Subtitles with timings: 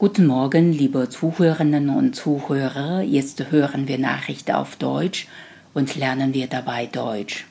[0.00, 3.02] Guten Morgen, liebe Zuhörerinnen und Zuhörer.
[3.02, 5.26] Jetzt hören wir Nachrichten auf Deutsch
[5.74, 7.46] und lernen wir dabei Deutsch.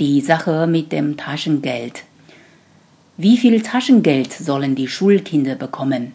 [0.00, 2.04] Die Sache mit dem Taschengeld.
[3.18, 6.12] Wie viel Taschengeld sollen die Schulkinder bekommen?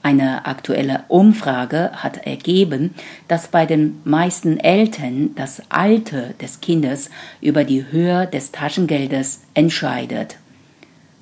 [0.00, 2.94] Eine aktuelle Umfrage hat ergeben,
[3.26, 10.36] dass bei den meisten Eltern das Alter des Kindes über die Höhe des Taschengeldes entscheidet.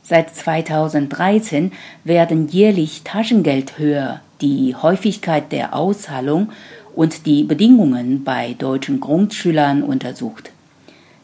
[0.07, 1.73] Seit 2013
[2.04, 6.53] werden jährlich Taschengeldhöhe, die Häufigkeit der Auszahlung
[6.94, 10.50] und die Bedingungen bei deutschen Grundschülern untersucht.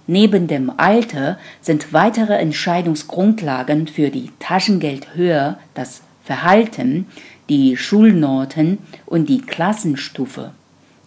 [0.07, 7.07] Neben dem Alter sind weitere Entscheidungsgrundlagen für die Taschengeldhöhe das Verhalten,
[7.51, 10.53] die Schulnoten und die Klassenstufe.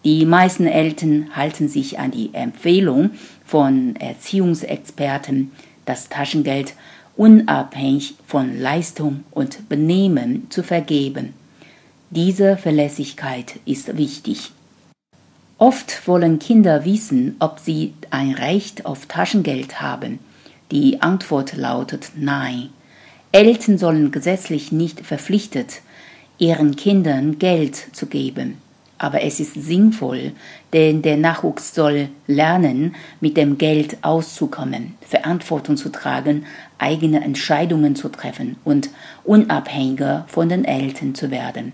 [0.06, 3.12] Die meisten Eltern halten sich an die Empfehlung
[3.44, 5.52] von Erziehungsexperten,
[5.86, 6.76] das Taschengeld
[7.16, 11.34] unabhängig von Leistung und Benehmen zu vergeben.
[12.10, 14.52] Diese Verlässlichkeit ist wichtig.
[15.58, 20.20] Oft wollen Kinder wissen, ob sie ein Recht auf Taschengeld haben.
[20.72, 22.70] Die Antwort lautet Nein.
[23.32, 25.82] Eltern sollen gesetzlich nicht verpflichtet,
[26.38, 28.58] ihren Kindern Geld zu geben
[29.04, 30.32] aber es ist sinnvoll,
[30.72, 36.46] denn der Nachwuchs soll lernen, mit dem Geld auszukommen, Verantwortung zu tragen,
[36.78, 38.90] eigene Entscheidungen zu treffen und
[39.26, 41.74] unabhängiger von den Eltern zu werden.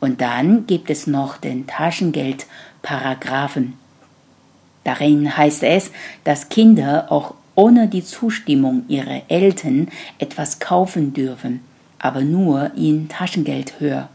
[0.00, 3.74] Und dann gibt es noch den Taschengeldparagraphen.
[4.82, 5.92] Darin heißt es,
[6.24, 9.86] dass Kinder auch ohne die Zustimmung ihrer Eltern
[10.18, 11.60] etwas kaufen dürfen,
[12.00, 14.08] aber nur in Taschengeldhöhe.